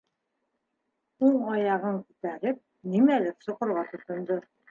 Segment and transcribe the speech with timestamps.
[1.27, 2.59] Уң аяғын күтәреп,
[2.97, 4.43] нимәлер соҡорға тотондо.